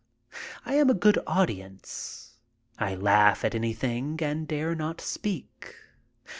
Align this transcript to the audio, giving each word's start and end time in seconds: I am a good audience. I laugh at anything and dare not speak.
I 0.65 0.73
am 0.73 0.89
a 0.89 0.95
good 0.95 1.19
audience. 1.27 2.39
I 2.79 2.95
laugh 2.95 3.45
at 3.45 3.53
anything 3.53 4.17
and 4.23 4.47
dare 4.47 4.73
not 4.73 4.99
speak. 4.99 5.75